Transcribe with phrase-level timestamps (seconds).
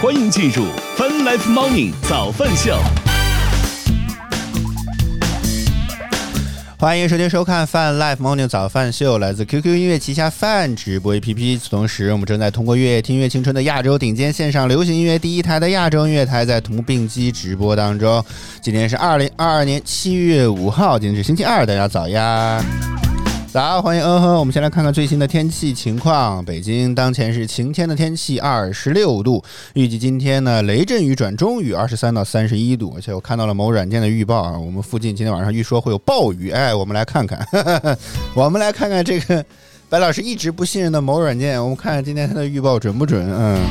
[0.00, 0.64] 欢迎进入
[0.96, 2.78] Fun Life Morning 早饭秀。
[6.78, 11.34] 欢迎收听收看 Fun Life Morning 早饭秀，来自 QQ 音乐旗下 Fun 直播 APP。
[11.36, 18.24] 与此同时，我们正在通过月夜听乐青春的亚洲顶尖线上流行音乐第一台的亚洲音乐台，在同步并机直播当中。
[18.60, 22.64] 今天是二零二二年七月五号，今天是星期二，大家早呀！
[23.50, 24.34] 早，欢迎嗯哼。
[24.36, 26.44] 我们先来看看最新的天气情况。
[26.44, 29.42] 北京当前是晴天的天气，二十六度。
[29.72, 32.92] 预计今天呢，雷阵雨转中雨，二十三到三十一度。
[32.94, 36.50] 而且我看到了某软件的预报啊，我们附近今天晚上预说会有暴雨。
[36.50, 37.40] 哎，我们来看看，
[38.36, 39.42] 我们来看看这个
[39.88, 43.26] 白老师一直不信任的某软件，我们看看今天它的预报准不准？
[43.30, 43.66] 嗯。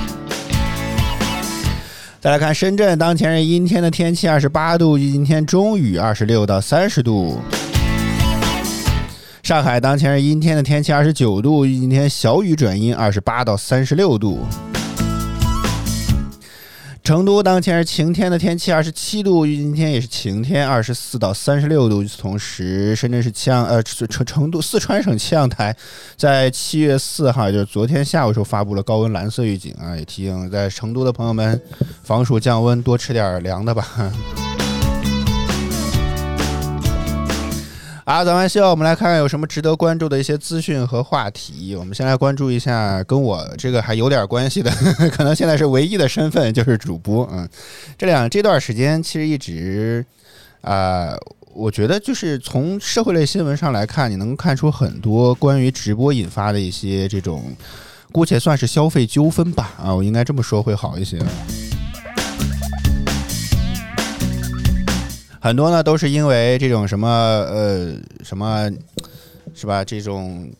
[2.19, 4.97] 再来看深圳，当前是阴天的天气，二十八度。
[4.97, 7.39] 预计今天中雨，二十六到三十度。
[9.47, 11.65] 上海当前是阴天的天气，二十九度。
[11.65, 14.45] 今天小雨转阴，二十八到三十六度。
[17.01, 19.45] 成都当前是晴天的天气，二十七度。
[19.45, 22.03] 今天也是晴天，二十四到三十六度。
[22.03, 25.73] 与此同时，深圳市气象呃成成都四川省气象台
[26.17, 31.57] 在七月四号，就是昨天下午时候发布了高温蓝色预警啊，也提醒在成都的朋友们
[32.03, 34.11] 防暑降温，多吃点凉的吧。
[38.07, 41.75] 啊，早安秀，我们来看看有什么值得关注的一些资讯和话题。
[41.75, 44.71] 我们先来关注一下跟我这个还有点关系的，
[45.11, 47.27] 可能现在是唯一的身份就是主播。
[47.33, 47.45] 嗯，
[47.97, 50.05] 这两这段时间其实一直
[50.61, 51.17] 啊，
[51.53, 57.43] 我觉得就是从社会类新闻上来看，你能看出很多关于直播引发的一些这种，
[58.13, 59.73] 姑且算是消费纠纷吧。
[59.83, 61.19] 啊，我应该这么说会好一些。
[65.47, 68.69] 很多呢都是因为这种什么呃什么，
[69.55, 69.83] 是吧？
[69.85, 70.51] 这种。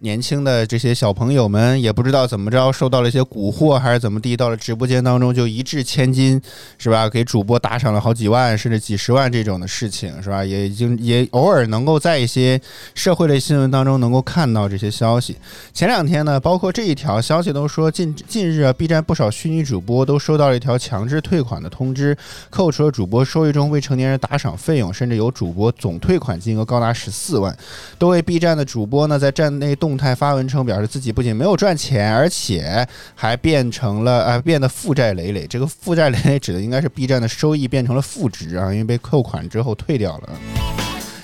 [0.00, 6.38] 年轻的这些小朋友们也不知道怎么着受到了一些蛊惑还是怎么地，到了直播间当中就一掷千金，
[6.76, 7.08] 是吧？
[7.08, 10.44] 给主播打赏了好几万甚至几十万这种的事情，是吧？
[10.44, 12.60] 也已经也偶尔能够在一些
[12.94, 15.34] 社会类新闻当中能够看到这些消息。
[15.72, 22.14] 前两天呢，包括这一条消息都说，近近日啊，B 站不少虚拟主播都收到了一条强制退款的通知，
[22.50, 27.56] 扣除了主播收益中未成年人打赏费用，甚至有主播总退款金额高达十四万。
[27.98, 29.85] 多位 B 站的主播呢，在站内动。
[29.86, 35.46] 动态发文称，表示自己不仅没有赚钱，而且还变成了呃，变得负债累累。
[35.46, 40.30] 这个负债累累指的应该是 B 站的收益变成了负值啊，因为被扣款之后退掉了。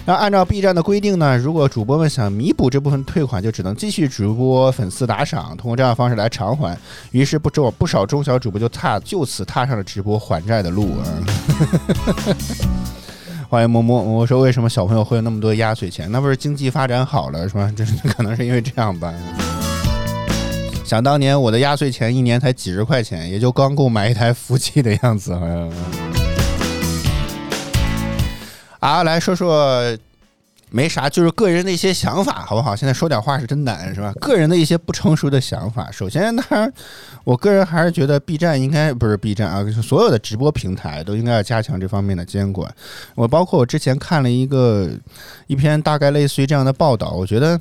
[0.05, 6.79] 然后按照 B 站的规定呢，如果主播们想弥补这部分退款，就只能继续直播粉丝打赏，通过这样的方式来偿还。
[7.11, 11.03] 于是不中不少中小主播就踏就此踏上了直播还债的路啊。
[13.53, 16.11] 欢迎摸摸，我说为什么小朋友会有那么多压岁钱？
[16.11, 17.71] 那不是经济发展好了是吧？
[17.77, 19.13] 这 可能是因为这样吧。
[20.87, 25.71] 想当年我的压岁钱一年才几十块钱，也就刚够买一台服务器的样子，好像。
[28.81, 29.95] 啊，来说说。
[30.73, 32.75] 没啥，就是个人的一些想法，好不好？
[32.75, 34.11] 现在说点话是真难，是吧？
[34.21, 35.91] 个人的一些不成熟的想法。
[35.91, 36.73] 首先，当然，
[37.25, 42.75] 我个人还是觉得 B 站应该不是 B 站啊，所有的直播平台都应该要加强这方面的监管。
[43.15, 44.91] 我包括我之前看了一个
[45.47, 47.61] 一篇大概类似于这样的报道，我觉得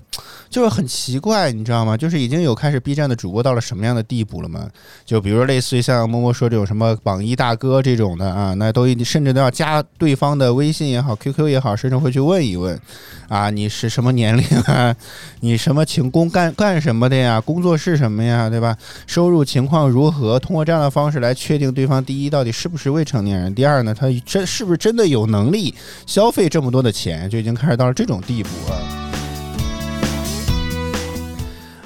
[0.49, 1.97] 就是很奇怪，你知道吗？
[1.97, 4.69] 就是已经有开始 B 站的主播到了什么样的地步了吗？
[5.05, 12.79] 就比如类似于像默默说这种什么榜一大哥这种的啊，那都甚至都要加对方的微信也好，QQ 也好，甚至会去问一问。
[13.27, 14.95] 啊，你是什么年龄啊？
[15.39, 17.39] 你什么请工干干什么的呀？
[17.39, 18.49] 工作是什么呀？
[18.49, 18.75] 对吧？
[19.07, 20.37] 收入情况如何？
[20.39, 25.73] 通过这样的方式来确定对方第一到底是不是未成年人，第二呢，他真是不是真的有能力
[26.05, 28.75] 消费这么多的钱，就已经开始到了这种地步啊！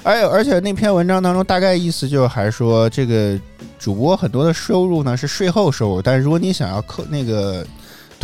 [0.02, 3.38] 哎，而且那篇文章当中大概意思就是还说，这个
[3.78, 7.64] 主播很多的收入呢是税后收入，但是如果你想要扣那个。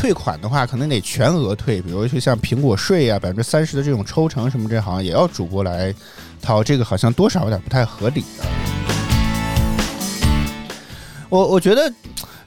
[0.03, 5.95] 退款的话，可能得全额退，比如说像苹果税啊，百分之三十的这种抽成什么，这好像也要主播来
[6.41, 8.45] 掏，这个好像多少有点不太合理的。
[11.29, 11.89] 我我觉得，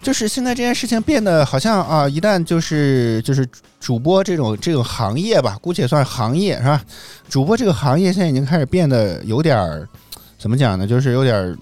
[0.02, 3.48] 就是现在这件事情变得好像啊，一旦就是就是
[3.80, 6.84] 主播这种这种行业吧，姑且算行业是吧？
[7.30, 9.88] 主播这个行业现在已经开始变得有点儿，
[10.38, 10.86] 怎么讲呢？
[10.86, 11.58] 就是有点儿。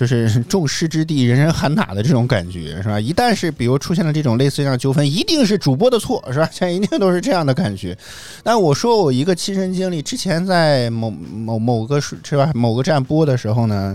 [0.00, 2.98] 就是 众矢之的，人人喊打的这种感觉，是吧？
[2.98, 6.48] 一旦是比如出现了这种类似这样纠纷，一定是主播的错，是吧？
[6.50, 7.94] 现在一定都是这样的感觉。
[8.42, 13.94] 但我说我一个亲身经历，之前在某某某个是吧某个站播的时候呢，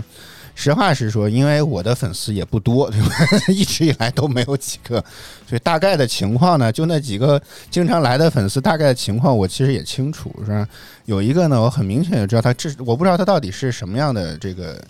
[0.58, 3.08] 实话实说，因为我的粉丝也不多，对吧？
[3.46, 4.98] 一直以来都没有几个，
[5.46, 10.66] 所以大概的情况呢，就那几个经常来的粉丝，大概的情况我其实也清楚，是吧？
[11.04, 14.82] 有一个呢，我很明显就知道他这，我不知道他到底是什么样的这个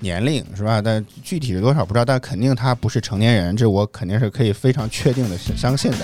[0.00, 0.82] 年龄，是吧？
[0.82, 5.98] 但具体是多少不知道，但肯定他不是成年人，这我肯定是可以非常确定的相信的。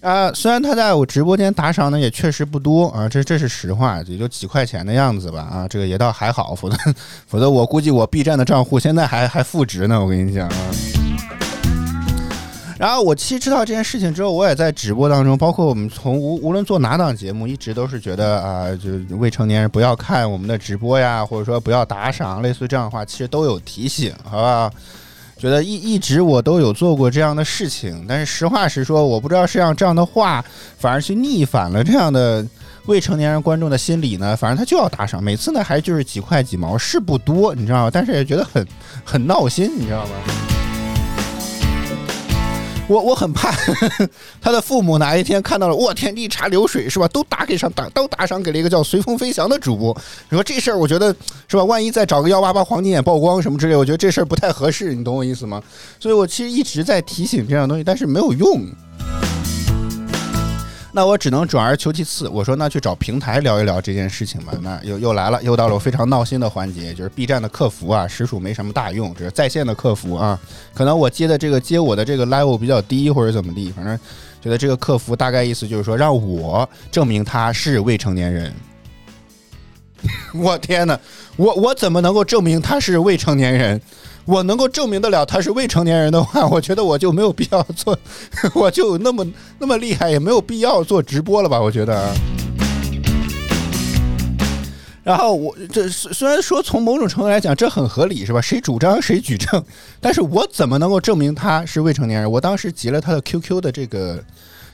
[0.00, 6.76] 啊，虽然他在我直播间打赏呢，也确实不多啊，这这是实话，也就几块钱的样子吧啊，这个也倒还好，否则
[7.26, 10.54] 否则我估计我 B 站的账户现在还还负值呢，我跟你讲啊。
[12.78, 24.70] 然后我其实知道这件事情之后，我也在直播当中，包括我们从无无论做哪档节目，一直都是觉得啊，就未成年人不要看我们的直播呀，或者说不要打赏，类似于这样的话，其实都有提醒，好吧？
[25.38, 30.44] 觉得一一直我都有做过这样的事情，但是实话实说，我不知道是让这样的话
[30.78, 32.44] 反而去逆反了这样的
[32.86, 34.36] 未成年人观众的心理呢？
[34.36, 37.90] 反正他就要打赏，每次呢还就是几块几毛，是不多，你知道吗？
[37.92, 38.66] 但是也觉得很
[39.04, 40.47] 很闹心，你知道吗？
[42.88, 43.54] 我我很怕
[44.40, 47.06] 他的父母哪一天看到了，我天，一茶流水是吧？
[47.08, 49.94] 都打给上打都打赏给了一个叫随风飞翔的主播。
[50.30, 51.14] 你说这事儿，我觉得
[51.46, 51.62] 是吧？
[51.64, 55.62] 万一再找个幺八八黄金眼曝光什么之类，我觉得这事儿不太合适，你懂我意思吗？
[56.00, 58.66] 所以我其实一直在提醒这样东西，但是没有用。
[60.90, 64.54] 那我只能转而求其次，我说那去找平台聊一聊这件事情吧。
[64.62, 70.38] 那又又来了，又到了我非常闹心的环节，就是 B 站的客服啊，实属没什么大用，这是在线的客服啊。
[70.72, 73.98] 可能我接的这个接我的这个 level 比较低，或者怎么地，反正
[74.40, 78.52] 觉得这个客服大概意思就是说让我证明他是未成年人。
[80.32, 80.98] 我天哪，
[81.36, 83.80] 我我怎么能够证明他是未成年人？
[84.28, 87.98] 我能够证明得了他是未成年人的话， 我觉得我就没有必要做，
[88.54, 89.26] 我就那么
[89.58, 91.58] 那么厉害，也没有必要做直播了吧？
[91.58, 92.14] 我觉得。
[95.02, 98.38] 然后我这虽然说从某种程度来讲这很合理是吧？
[98.42, 99.64] 谁主张谁举证，
[99.98, 102.30] 但是我怎么能够证明他是未成年人？
[102.30, 104.22] 我当时截了他的 QQ 的这个，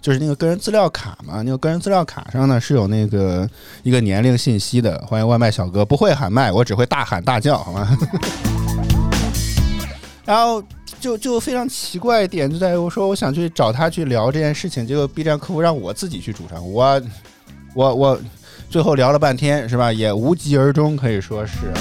[0.02, 3.48] 就是那个个人资料卡嘛，那个个人资料卡上呢是有那个
[3.84, 5.00] 一个年龄信息的。
[5.06, 7.96] 欢迎外卖小哥，不会喊麦，我只会大喊大叫，好吗？
[10.24, 10.62] 然后
[11.00, 17.02] 就就非常奇怪一点就在于我说我想去找他去聊这件事情，结果 B 站客服让我自己去主张，我
[17.76, 18.20] 我我
[18.70, 21.72] 最后聊了半天是吧，也无疾而终，可以说是。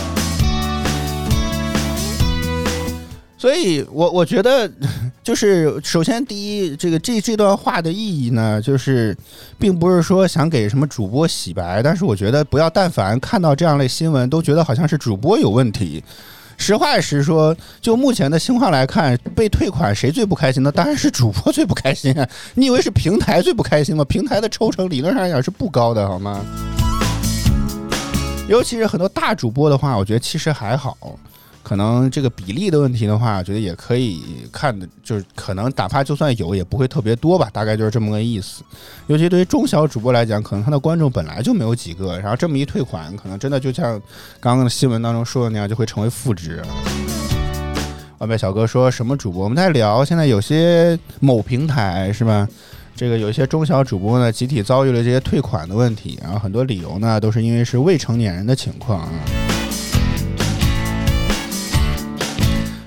[3.38, 4.70] 所以我我觉得
[5.24, 9.16] 就是首先第一，这个这这段话的意义呢，就是
[9.58, 16.04] 并不是说想给什么主播洗白，但是我觉得不要但凡看到这样类新闻，都觉得好像是主播有问题。
[16.58, 20.72] 实话实说，就目前的情况来看，被退款谁最不开心呢？
[20.72, 22.28] 当然是主播最不开心啊！
[22.56, 24.06] 你以为是平台最不开心吗？
[24.06, 26.40] 平台的抽成理论上来讲是不高的，好吗？
[28.48, 30.98] 尤其是很多大主播的话，我觉得其实还好。
[31.64, 34.22] 可能这个比例的问题的话，我觉得也可以
[34.52, 38.64] 看的，就是可能哪怕就算有，也不会特别多吧，大概就是这么个意思。
[39.08, 44.00] 尤其对于中小主播来讲，可能他的观众本来就没有几个，然后这么一退款，可能真的就像
[44.40, 46.62] 刚刚的新闻当中说的那样，就会成为负值。
[48.20, 49.46] 外卖小哥说什么主播？
[49.46, 52.48] 我们在聊现在有些某平台是吧？
[52.96, 59.53] 这个有一些中小主播呢，集体遭遇了这些退款的问题，然后很多理由呢，都是因为是未成年人的情况啊。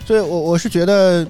[0.06, 1.26] 所以，我我是觉得，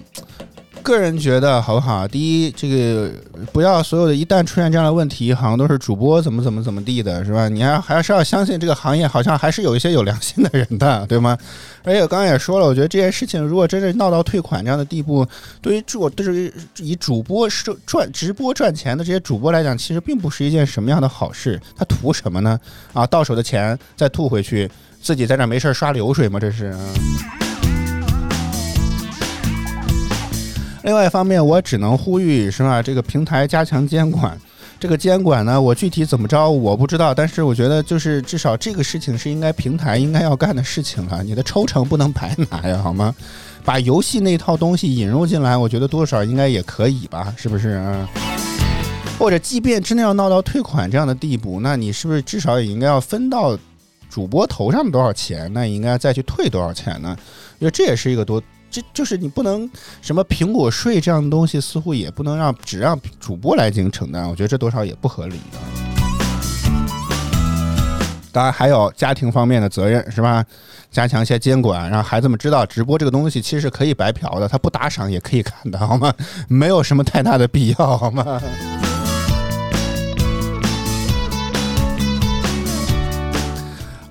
[0.82, 2.06] 个人觉得好不好？
[2.06, 3.10] 第一，这个
[3.50, 7.48] 不要所有的一旦出现这样的问题，好像都是主播怎么怎么怎么地的，是吧？
[7.48, 11.38] 你还还是要相信这个行业好像还是有一些有良心的人的，对吗？
[11.84, 15.26] 而且我刚刚也说了，我觉得这件事情如果真正闹到退款这样的地步，
[15.62, 21.58] 对于主对于以主播是赚直播赚钱的这些主播来讲，其实并不是一件什么样的好事。
[21.74, 22.60] 他图什么呢？
[22.92, 26.38] 啊，到手的钱再吐回去，自己在那没事刷流水吗？
[26.38, 26.76] 这是。
[30.86, 32.80] 另外一方面，我只能呼吁是吧？
[32.80, 34.40] 这个平台加强监管。
[34.78, 41.24] 这个监管呢，我具体怎么着我不知道，但是我觉得就是至少这个事情是应该平台应该要干的事情了。
[41.24, 43.12] 你的抽成不能白拿呀，好吗？
[43.64, 47.34] 把游戏那套东西引入进来，我觉得多少应该也可以吧？
[47.36, 48.08] 是不是啊？
[49.18, 53.58] 或者，即便真的要闹到退款这样的地步，那你是不是至少也应该要分到
[54.08, 55.52] 主播头上多少钱？
[55.52, 57.16] 那应该再去退多少钱呢？
[57.58, 58.40] 因为这也是一个多。
[58.76, 59.66] 这就是你不能
[60.02, 65.58] 什么苹果税这样的东西，似乎也不能让只让主播来进行承担，我觉得这多少也不合理的。
[68.30, 70.44] 当然还有家庭方面的责任是吧？
[70.90, 76.12] 加强一些监管，让孩子们知道直播这个东西其实是可以白嫖的，他不打赏也可以看的好吗？
[76.46, 78.38] 没有什么太大的必要好吗？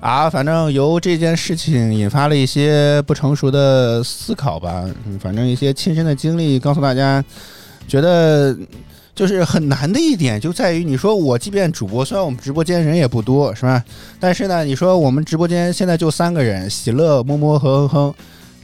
[0.06, 4.84] 啊，反正由这件事情引发了一些不成熟的思考吧。
[5.18, 7.24] 反正一些亲身的经历告诉大家，
[7.88, 8.56] 觉得
[9.16, 13.82] 就是很难的一点就在于，你说我即便主播，虽然我们直播间人也不多，是吧？
[14.20, 18.14] 但是呢，你说我们直播间现在就三个人，喜乐、摸摸和哼哼。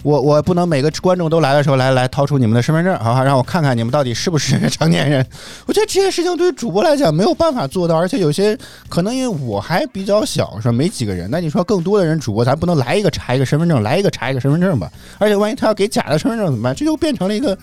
[0.03, 5.25] 我我不能每个观众都来的时候来来掏出你们的身份证，好好让我看看你们到底是不是 成年人。
[5.67, 10.73] 我觉得这件事情对于主播来讲没有办法做到，而且有些可能因为我还比较小，是吧？
[10.73, 11.29] 没几个人。
[11.31, 14.91] 那你说更多的人主播，咱不能来一个查一个身份证，来一个查一个身份证吧？
[15.19, 16.75] 而且万一他要给假的身份证怎么办？
[16.75, 17.57] 这就变成了一个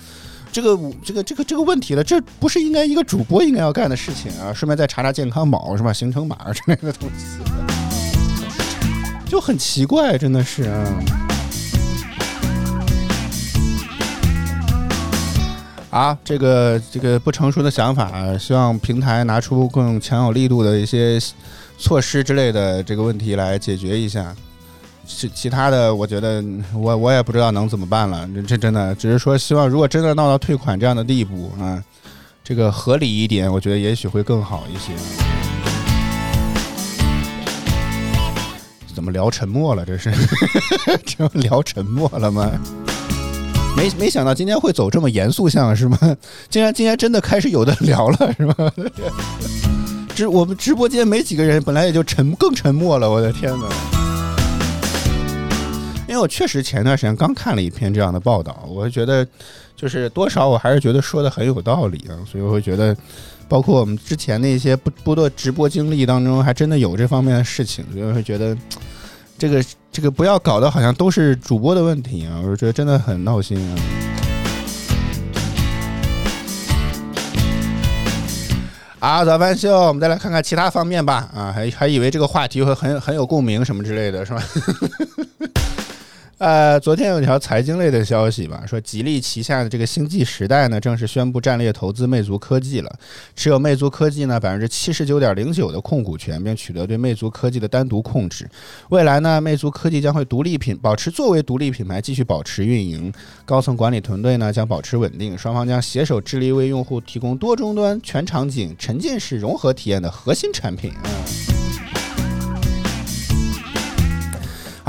[0.52, 2.04] 这个这个这个这个问题了。
[2.04, 4.54] 这不是应该一个主播应该要干的事情啊？
[4.54, 5.92] 顺便再查查健康宝是吧？
[5.92, 7.26] 行程码之类的东西，
[9.30, 11.29] 就很奇怪，真的是啊。
[15.90, 21.20] 啊，这个这个不成熟的想法，希望平台拿出更强有力度的一些
[21.80, 24.36] 措施之类的这个问题来解决一下。
[25.08, 26.44] 其其他的，我觉得
[26.76, 28.30] 我我也不知道能怎么办了。
[28.48, 31.84] 这真的只是说，希望如果真的闹到退款这样的地步啊，
[32.44, 34.94] 这个合理一点，我觉得也许会更好一些。
[38.94, 39.84] 怎么聊沉默了？
[39.84, 40.14] 这是
[41.04, 42.52] 这聊沉默了吗？
[43.80, 45.98] 没没想到今天会走这么严肃向是吗？
[46.50, 48.54] 竟然今天真的开始有的聊了 是吗？
[50.14, 53.10] 直我们直播间没几个人，本来也就沉更沉默了。
[53.10, 53.70] 我的天哪！
[56.10, 59.26] 因为我确实前段时间刚看了一篇这样的报道，我觉得
[59.78, 62.94] 就是多少我还是觉得说的很有道理啊，所以我会觉得，
[63.48, 68.58] 包括我们之前那些不不多直播经历当中，还真的有这方面的事情，所以我会觉得。
[69.40, 72.42] 这个这个不要搞得好像都是主播的问题啊！
[72.46, 73.76] 我觉得真的很闹心啊！
[79.00, 81.30] 啊，早班秀，我们再来看看其他方面吧！
[81.34, 84.44] 啊，还还以为这个话题会很很有共鸣什么之类的，是吧？
[86.40, 92.90] 呃，昨天有条财经类的消息吧，说吉利旗下的这个星际时代呢，正式宣布战略投资魅族科技了，
[93.36, 98.50] 持有魅族科技呢百分之七十九点零九的控股权，并取得对魅族科技的单独控制。
[98.88, 103.12] 未来呢，魅族科技将会独立品保持作为独立品牌继续保持运营，
[103.44, 110.94] 高层管理团队呢将保持稳定，双方将携手致力为用户提供多终端、全场景、沉浸式融合体验的核心产品。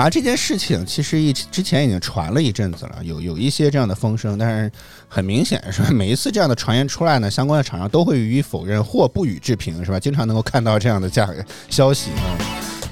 [0.00, 4.72] 啊，这件事情其实一之前已经传了一阵子了，有有一些这样的风声，但是
[5.06, 5.90] 很明显是吧？
[5.90, 10.00] 每一次这样的传言出来呢，相关的厂商都会予以否认或不予置评，是吧？
[10.00, 12.32] 经常能够看到这样的价格消息啊。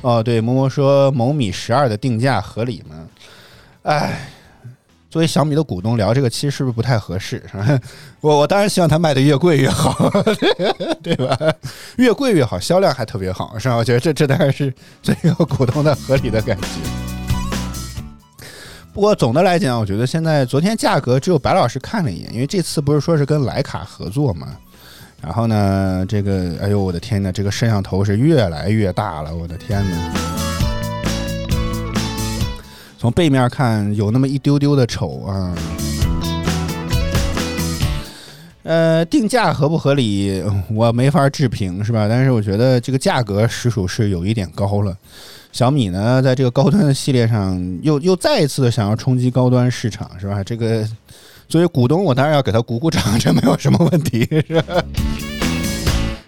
[0.02, 3.08] 哦，对，摸摸说某米十二的定价合理吗？
[3.84, 4.28] 哎，
[5.10, 7.42] 作为小米的股东聊这个，其实是不是不太合适？
[7.50, 7.80] 是吧？
[8.20, 10.10] 我我当然希望它卖的越贵越好，
[11.02, 11.36] 对吧？
[11.96, 13.76] 越贵越好，销量还特别好，是吧？
[13.76, 14.72] 我觉得这这当然是
[15.02, 16.66] 作为股东的合理的感觉。
[18.92, 24.48] 不过总的来讲，我觉得现在昨天价格只有白老师看了一眼，因为这次不是说是跟徕卡合作嘛。
[25.22, 30.47] 然后呢，这个哎呦我的天呐，这个摄像头是越来越大了，我的天呐。
[33.00, 35.54] 从背面看有那么一丢丢的丑啊。
[38.64, 42.08] 呃，定价合不合理，我没法置评，是吧？
[42.08, 44.94] 但是我觉得这个价格实属是有一点高了。
[45.52, 50.42] 小米呢，在这个高端的系列上，又又再一次的想要冲击高端市场，是吧？
[50.42, 50.86] 这个
[51.48, 54.84] 作为股东，我当然要给他鼓鼓掌，这没有什么问题，是吧？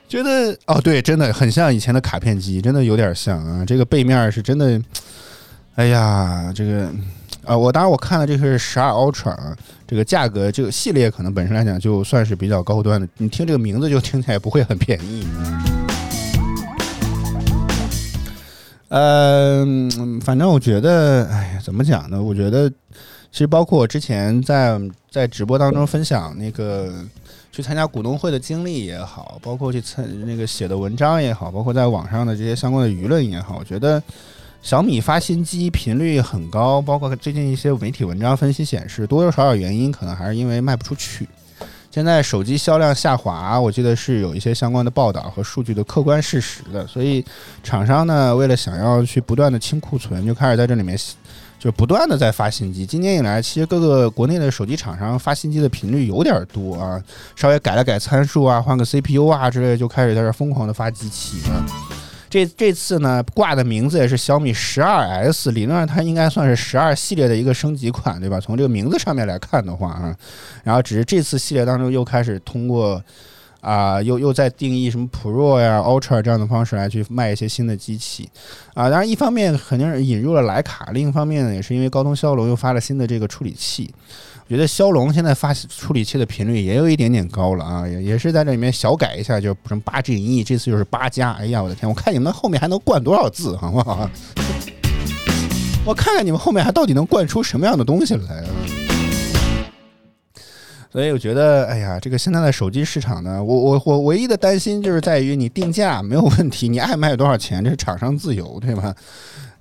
[0.08, 3.64] 觉得哦，对，真的很像以前的卡片机，真的有点像啊。
[3.64, 4.80] 这个背面是真的，
[5.76, 6.90] 哎呀，这个。
[7.42, 15.26] 啊，我当然我看了这个是十二 Ultra 啊，这个价格这个系列可能本身来讲就算是比较高端的，你听这个名字就听起来不会很便宜。
[18.88, 22.22] 嗯，反正我觉得，哎呀，怎么讲呢？
[22.22, 24.78] 我觉得其实包括我之前在
[25.10, 26.92] 在直播当中分享那个
[27.50, 34.00] 去参加股东会的经历也好，包括去参那个写的文章也好，包括在网上的这些相关的舆论也好，我觉得。
[34.62, 41.26] 小米发新机频率很高，包括最近一些媒体文章分析显示，多多少少原因可能还是因为卖不出去。
[41.90, 46.86] 现在手机销量下滑，我记得是有一些相关的报道和数据的客观事实的。
[46.86, 47.24] 所以
[47.64, 50.96] 厂商呢，为了想要去不断的清库存，就开始在这里面
[51.58, 52.86] 就不断的在发新机。
[52.86, 57.02] 今年以来，其实各个国内的手机厂商发新机的频率有点多啊，
[57.34, 61.66] 稍微改了改参数啊，换个 CPU 啊之类，就开始在这疯狂的发机器了。
[62.30, 68.38] 这这次呢，挂的名字也是小米十二 S，理论上它应该算是十二系列的一个升级款，对吧？
[68.38, 70.16] 从这个名字上面来看的话啊，
[70.62, 73.02] 然后只是这次系列当中又开始通过
[73.60, 78.30] 啊，又又在定义什么 Pro 呀、Ultra 这样的方式来去卖一些新的机器
[78.74, 78.88] 啊。
[78.88, 83.92] 当然，一方面肯定是引入了徕卡，另一方面呢，也是因为高通骁龙又发了新的这个处理器。
[84.50, 91.30] 觉得骁龙现在发处理器的频率也有一点点高了啊，也也是在这里面小改一下，就什么八 Gen E，这次就是八加。
[91.34, 91.88] 哎呀，我的天！
[91.88, 94.10] 我看你们后面还能灌多少字，好不好？
[95.86, 98.44] 我看看你们后面还到底能灌出什么样的东西来！
[100.90, 108.92] 所以我觉得，哎呀，这个现在的手机市场呢，我我我唯一的担心就是在于你定价没有问题，你爱卖多少钱，这是厂商自由，对吧？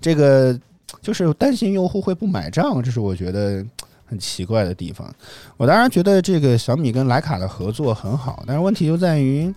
[0.02, 0.60] 这个
[1.00, 3.64] 就是担心用户会不买账，这是我觉得
[4.10, 5.08] 很奇怪的地方。
[5.56, 9.54] 我当然觉得这个小米跟莱卡的合作很好，但是问题就在于。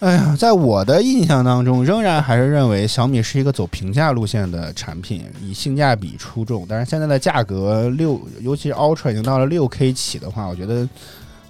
[0.00, 6.64] 哎呀，在我的印象当中，仍然还是认为小米是一个走平价路线的产品，以性价比出众。
[6.68, 10.88] 但是现在的价格六，尤其是 Ultra 已经到了六 K 起的话，我觉得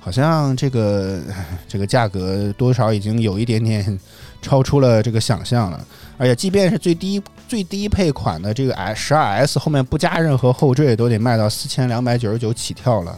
[0.08, 1.20] 好像这个
[1.68, 4.00] 这个价格多少已经有一点点
[4.40, 5.86] 超出了这个想象了。
[6.16, 13.14] 而且，即便是最低最低配款的这个 S 十二 S 后面不加任何后缀，都得卖到四千两百九十九起跳了。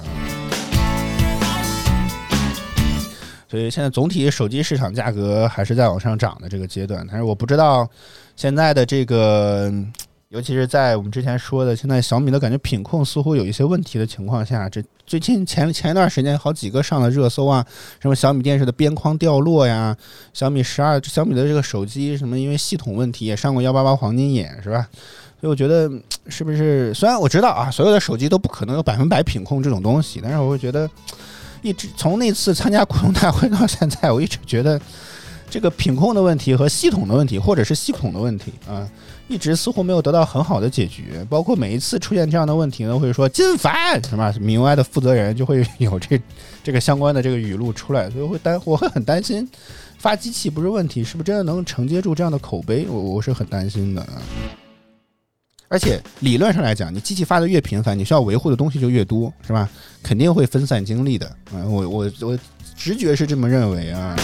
[3.49, 7.89] 所以现在总体手机市场价格还是在往上涨的这个阶段，但是我不知道
[8.35, 9.73] 现在的这个，
[10.31, 17.67] 尤其是在我们之前说的，现在小米的感觉品控似乎有一些问题的情况下，这最近前前一段时间好几个上了热搜啊，
[18.01, 19.97] 什么小米电视的边框掉落呀，
[20.33, 24.89] 小米十二小米的这个手机什么因为系统问题也上过幺八八黄金眼是吧？
[25.41, 25.91] 所以我觉得
[26.29, 30.89] 是不是虽然我知道啊，所有的手机都不可能有百分百品控这种东西，但是我会觉得。
[31.63, 34.81] 一直从那次参加股东大会到现在，我一直觉得
[35.51, 38.89] 这个品控的问题和系统的问题，或者是系统的问题啊，
[39.29, 41.27] 一直似乎没有得到很好的解决。
[41.29, 44.33] 包括每一次出现这样的问题呢，会说“金凡”什么？
[44.41, 46.21] 米 UI 的负责人就会有这
[46.63, 49.47] 这个相关的这个语录出来，所以会担我会很担心
[49.99, 52.87] 发机器不是问题，是不是真的能承接住这样的口碑？
[52.89, 54.07] 我我是很担心的。
[55.69, 59.69] 而且理论上来讲，你机器发的越频繁，你需要维护的东西就越多，是吧？
[60.03, 61.27] 肯定会分散精力的。
[61.53, 62.39] 啊，我我我
[62.77, 64.17] 直觉是这么认为啊，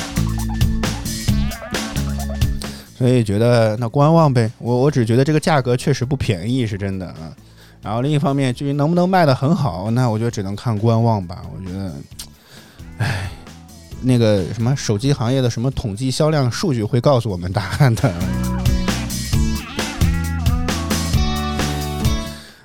[2.96, 4.50] 所以觉得那观望呗。
[4.58, 7.34] 我我只觉得这个价格确实不便宜，是真的啊。
[7.82, 11.42] 然后另一方面，至于能不能卖的很好，那我觉得只能看观望吧。
[11.54, 11.92] 我觉得，
[12.98, 13.30] 唉，
[14.00, 18.12] 那个什么手机行业的什么统计销量数据会告诉我们答案的。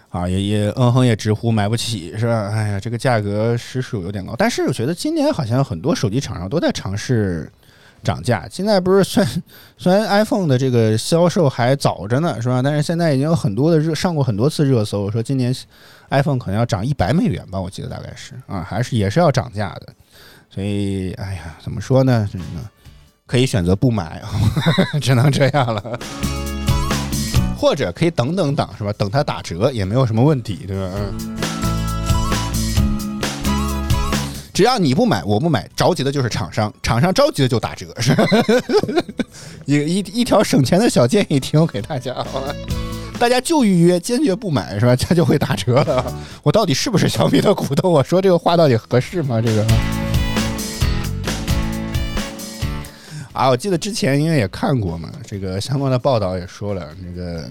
[0.10, 2.50] 啊，也也嗯哼，也直呼买不起是吧？
[2.52, 4.36] 哎呀，这个价格实属有点高。
[4.38, 7.52] 但是我觉得今年好像很多手机厂商都在尝试
[8.04, 8.48] 涨价。
[8.50, 9.26] 现在不是 虽
[9.78, 12.62] 虽然 iPhone 的这个销售还早着呢，是吧？
[12.64, 15.56] 但是现在已经有很多的热上过很多次热搜，说今年
[16.10, 17.60] iPhone 可能要涨一百美元吧？
[17.60, 19.88] 我记得大概是啊，还是也是要涨价的。
[20.50, 22.28] 所以，哎呀，怎么说呢？
[22.32, 22.46] 这个
[23.26, 24.22] 可以选择不买，
[25.00, 25.98] 只能这样了。
[27.58, 28.92] 或者可以等等等是吧？
[28.98, 30.92] 等它打折也没有什么问题，对吧？
[30.96, 31.38] 嗯，
[34.54, 38.16] 只要你不买，我不买，着急的就是厂商，厂商着急的就打折， 是？
[39.66, 42.54] 一一一条省钱的小建议提供给大家，好吧？
[43.18, 44.96] 大家就预约，坚决不买，是吧？
[44.96, 46.14] 他就会打折了。
[46.44, 47.92] 我到底是不是小米的股东？
[47.92, 49.40] 我说这个话到底合适吗？
[49.42, 49.66] 这个？
[53.32, 57.50] 啊，我记得之前因为也看过嘛，这个相关的报道也说了，那个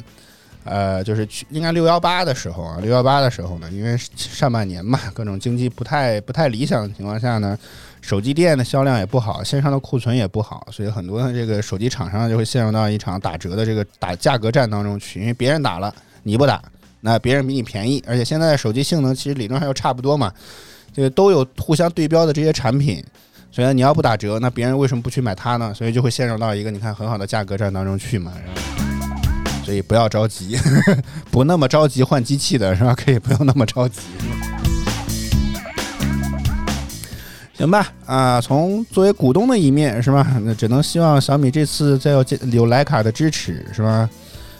[0.64, 7.58] 呃，就是去应该六幺八的时候啊，六幺八的时候呢，因为上半年嘛，各种经济不太不太理想的情况下呢，
[8.00, 15.94] 手机店的销量也不好，线上的库存也不好，所以很多的这个手机厂商就会陷入到一场打折的这个打价格战当中去，因为别人打了
[16.24, 16.62] 你不打，
[17.00, 20.30] 那别人比你便宜，而且现在手机性能其实理论上又差不多嘛，
[20.92, 23.02] 这个都有互相对标的这些产品。
[23.52, 25.74] 所以你要不打折，那别人为什么不去买它呢？
[25.74, 28.32] 所以就会陷入到一个你看很好的价格战当中去嘛。
[29.70, 30.58] 所以不要着急，
[31.30, 32.92] 不那么着急换机器的是吧？
[32.92, 34.00] 可以不用那么着急。
[37.56, 40.26] 行吧，啊，从作为股东的一面是吧？
[40.42, 42.16] 那只能希望小米这次再要
[42.50, 44.10] 有徕卡的支持是吧？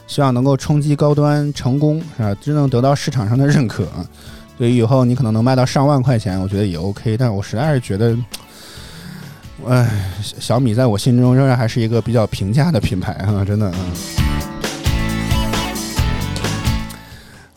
[0.07, 2.33] 希望能够冲击高端成功是吧？
[2.41, 3.89] 真正得到市场上的认可。
[4.57, 7.17] 对于以后你可能能卖到上万块钱，我觉得也 OK。
[7.17, 8.17] 但我实在是觉得。
[9.69, 9.91] 哎，
[10.23, 13.75] 小米在我心中仍然还是一个比较平价的品牌啊，真的啊。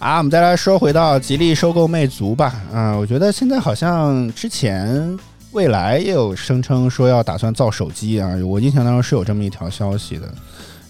[0.03, 2.61] 啊，我们再来说回到吉利收购魅族吧。
[2.73, 5.17] 啊，我觉得现在好像之前
[5.53, 10.29] 未来也有声称说要打算造手机啊，我印象当中是有这么一条消息的。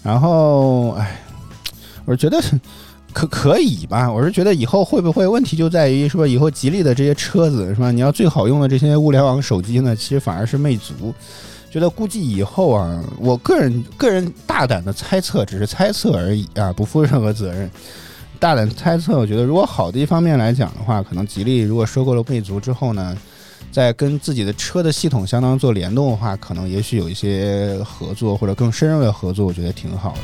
[0.02, 1.20] 然后，哎，
[2.04, 2.42] 我觉得
[3.12, 4.10] 可可以吧？
[4.10, 7.92] 我是觉得以后会不会问题就在于说，以后吉利的这些车子是吧？
[7.92, 11.14] 你要最好用的这些物联网手机呢，其实反而是魅族。
[11.70, 17.70] 觉得估计以后啊，我个人个人大胆的猜测，只是猜测而已啊，不负任何责任。
[18.38, 23.16] 大胆猜测，我觉得如果好的一方面来讲的话，可能吉利如果收购了魅族之后呢，
[23.72, 30.18] 在跟自己的车的系统相当做联动的话，可能也许有一些合作或者更深入的合作，我觉得挺好的。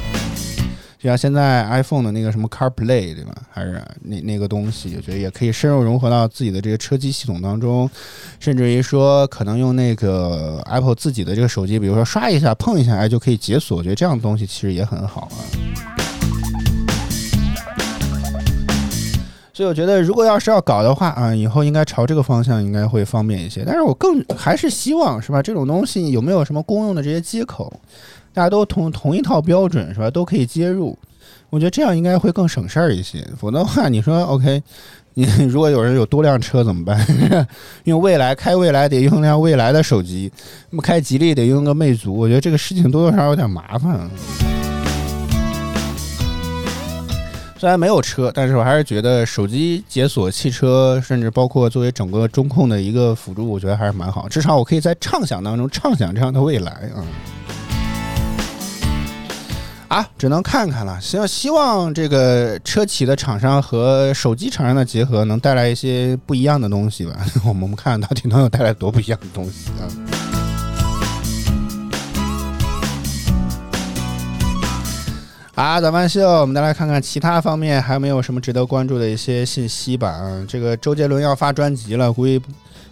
[0.99, 3.35] 就像现在 iPhone 的那个什么 CarPlay 对吧？
[3.51, 7.89] 还是那那个东西，我觉得也可以深入融合到自己的这个车机系统当中，
[8.39, 13.79] 甚至于说可能用那个 Apple 自己的这个手机，比如说刷一下、碰一下，哎，就可以解锁。
[13.79, 16.00] 我觉得这样的东西其实也很好啊。
[19.61, 23.63] 所以我觉得，如果要是要搞的话啊，以后应该朝这个方向应该会方便一些。
[23.63, 25.43] 但是我更还是希望是吧？
[25.43, 27.71] 这种东西有没有什么公用的这些接口？
[28.33, 30.11] 大家都同同一套标准是吧？
[30.11, 30.97] 都可以接入，
[31.51, 33.23] 我觉得这样应该会更省事儿一些。
[33.39, 34.63] 否则的话，你说 OK，
[35.13, 37.07] 你如果有人有多辆车怎么办？
[37.85, 40.33] 用未来开未来得用辆未来的手机，
[40.71, 44.09] 那么开吉利得用个魅族，我觉得这个事情多多少少有点麻烦。
[47.61, 54.27] 虽然没有车，但是我还是觉得手机解锁汽车，甚至包括作为整个中控的一个辅助，我觉得还是蛮好。
[54.31, 57.05] 至少我可以在畅想当中畅想这样的未来啊。
[59.89, 60.99] 啊，只能看看了。
[61.03, 67.15] 希望希望这个车企的厂商和手机厂商的结合能带来一些不一样的东西吧。
[67.45, 70.40] 我们看到底能有带来多不一样的东西啊！
[75.61, 80.09] 啊，早饭秀，我们再来看看其他方面还有没有什么值得关注的一些信息吧。
[80.09, 82.41] 啊，这个周杰伦要发专辑了，估计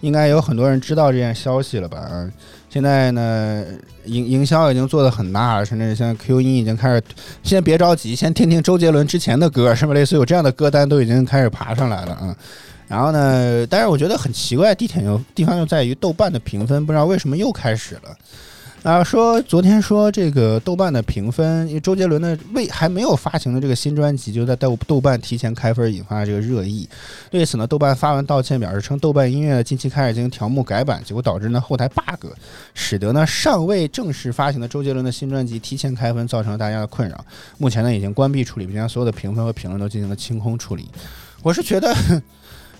[0.02, 1.96] 应该有很多人知道这件消息了吧？
[1.98, 2.30] 啊。
[2.68, 3.64] 现在呢，
[4.04, 7.02] 营 营销已经做的很大了，甚至像 Q 音已经开始。
[7.42, 9.94] 先别着急，先听听周杰伦之前的歌，是吧？
[9.94, 12.36] 类似有这样的歌单都已经开始爬上来了啊。
[12.86, 18.14] 然后呢，但是我觉得很奇怪，地铁又地方又在于豆瓣的评分，不知道为什么又开始了。
[18.84, 26.88] 啊，说昨天说这个豆瓣的评分，因为周杰伦的未还没有发行的这个新专辑，就在豆豆瓣提前开分，引发了这个热议。
[27.28, 32.28] 对此呢，豆瓣发文道歉，表示称豆瓣音乐近期开始进行条目改版，结果导致呢后台 bug，
[32.72, 37.22] 使得呢尚未正式发行的周杰伦的新专辑提前开分，造成了大家的困扰。
[37.58, 40.88] 目前呢已经关闭处理，并将所有的评分和评论都进行了清空处理。
[41.42, 41.94] 我是觉得。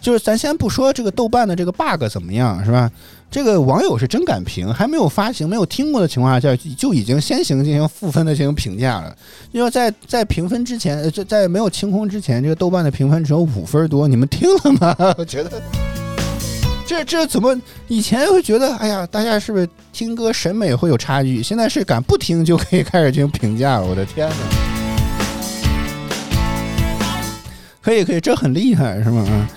[0.00, 2.90] 就是咱先不说这个豆瓣的这个 bug 怎么样，是吧？
[3.30, 9.14] 这个网友是真敢评，还没有发行、没有听过的情况下，就已经先行进行负分的进行评价了。
[9.52, 14.96] 因为在在评分之前，在在没有清空之前，这个豆瓣的评分只有五分多，你们听了吗？
[15.18, 15.60] 我觉得
[16.86, 17.54] 这这怎么
[17.86, 21.42] 以前会觉得，哎呀，大家是不是听歌审美会有差距？
[21.42, 23.86] 现在是敢不听就可以开始进行评价了？
[23.86, 24.34] 我的天哪！
[27.82, 29.48] 可以可以，这很厉害，是吗？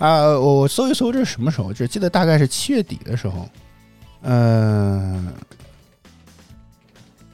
[0.00, 1.74] 啊，我搜一搜，这是什么时候？
[1.74, 3.46] 只记得大概是七月底的时候。
[4.22, 5.30] 嗯，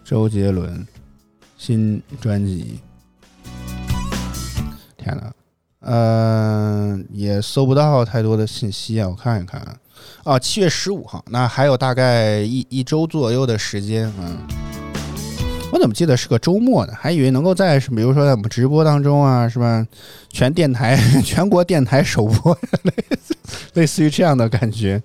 [0.04, 0.84] 周杰伦
[1.56, 2.80] 新专辑。
[4.98, 5.32] 天哪，
[5.82, 9.08] 嗯，也搜不到太多的信息啊。
[9.08, 9.60] 我看一看，
[10.24, 14.55] 啊，七月十五号，那还有大概一一周左右的时间，嗯。
[15.72, 16.92] 我怎么记得是个周末呢？
[16.98, 19.86] 还以为能够在什么，比如说在我们直播当中啊，是吧？
[20.30, 23.36] 全电台、 全国电台首播，类 似
[23.74, 25.02] 类似于这样的感觉。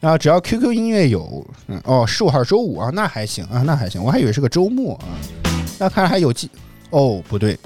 [0.00, 4.02] 然后只要 QQ 音乐有，嗯，哦，十五号周五啊，那还行啊，那还行。
[4.02, 5.06] 我还以为是个周末啊，
[5.78, 6.50] 那看来还有记。
[6.90, 7.56] 哦，不对，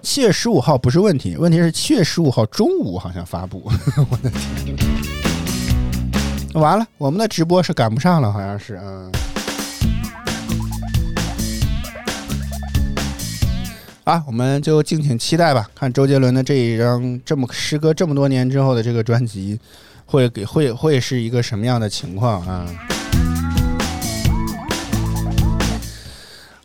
[0.00, 3.62] 七月十五号不是问题，问题是七月十五号中午好像发布。
[4.10, 4.76] 我的天，
[6.54, 9.10] 完了，我们的直播是赶不上了，好像是啊。
[14.04, 19.58] 啊，我们就敬请期待吧，看周杰伦的这一张这么时隔这么多年之后的这个专辑，
[20.06, 22.66] 会给会会是一个什么样的情况啊？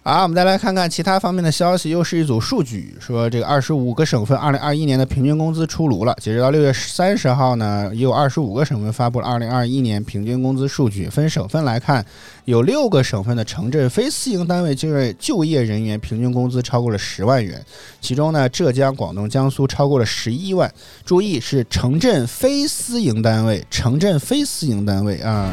[0.07, 6.15] 好，我们再来看看其他方面的消息，又是一组数据，说这个二十五个省份二零二一年的平均工资出炉了。
[6.21, 11.09] 截止到六月三十号呢，也有二十五个省份发布了二零二一年平均工资数据。
[11.09, 12.05] 分省份来看，
[12.43, 17.59] 有六个省份的城镇非私营单位就业就业人员平均工资超过了十万元，
[17.99, 20.71] 其中呢，浙江、广东、江苏超过了十一万。
[21.03, 25.51] 注意是城镇非私营单位，城镇非私营单位啊。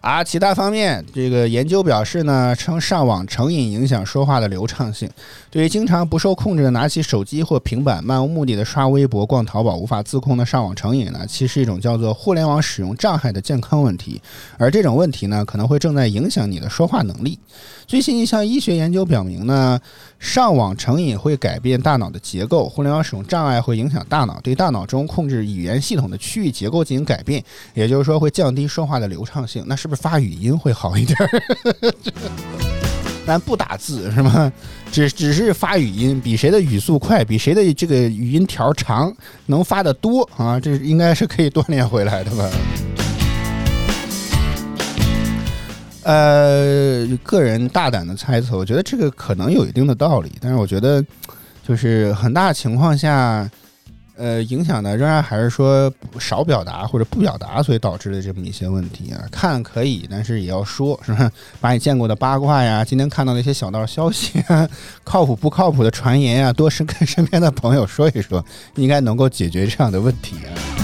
[0.00, 5.06] 啊，其他方面，这个研究表示呢，称上网成瘾影响说话的流畅性。
[5.50, 14.18] 对于经常不受控制的拿起手机或平板，漫无目的的刷微博、逛淘宝，无法自控的上网成瘾呢，其实是一种叫做互联网使用障碍的健康问题。
[14.56, 17.38] 而这种问题呢，可能会正在影响你的说话能力。
[17.86, 19.78] 最新一项医学研究表明呢，
[20.18, 29.62] 上网成瘾会改变大脑的结构，互联网使用障碍会影响大脑，对大脑中控制语言系统的区域结构进行改变，也就是说会降低说话的流畅性。
[29.66, 31.18] 那是不是发语音会好一点？
[33.26, 34.50] 咱不打字是吗？
[34.90, 39.12] 只只是发语音，比谁的语速快，比谁的这个语音条长，
[39.46, 40.58] 能发的多啊？
[40.58, 42.50] 这应该是可以锻炼回来的吧？
[46.02, 51.04] 呃，个人大胆的猜测，我觉得这个可能有一定的道理，但是我觉得，
[51.66, 53.48] 就是很大情况下，
[54.20, 59.24] 呃，影响呢仍然还是说少表达或者不表达，所以导致的这么一些问题啊。
[59.32, 61.32] 看可以，但是也要说，是吧？
[61.58, 64.68] 把你见过的八卦呀，今天看到的一些小道消息啊，
[65.04, 70.79] 靠谱不靠谱的传言呀，多是跟身边的朋友说一说，应该能够解决这样的问题啊。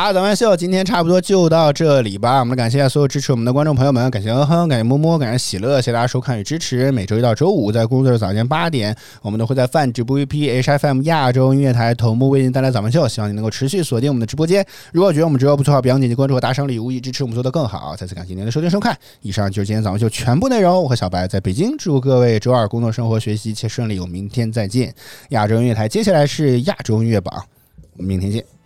[0.00, 2.38] 好，早安秀，今天差不多就到这里吧。
[2.38, 6.92] 我们感谢所有支持我们的观众朋友们，感谢嗯哼，感谢摸摸，感谢喜乐，谢谢大家收看与支持。
[6.92, 13.08] 每周一到周五在工作日早间八点，我们都会在泛直播 VP HFM 亚洲音乐台同步为您带来早安秀。
[13.08, 14.64] 希望你能够持续锁定我们的直播间。
[14.92, 17.96] 如果觉得我们直播不错，别忘点击关注和打赏礼物，以支持我们做的更好。
[17.96, 18.96] 再次感谢您的收听收看。
[19.22, 20.80] 以上就是今天早上秀全部内容。
[20.80, 23.98] 我和小白在北京，祝各位周二工作、生活、学习一切顺利。
[23.98, 24.94] 我们明天再见。
[25.30, 27.42] 亚洲音乐台，接下来是亚洲音乐榜，
[27.96, 28.57] 我们明天见。